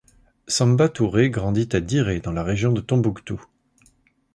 [0.47, 3.39] Samba Touré grandit à Diré dans la région de Tombouctou.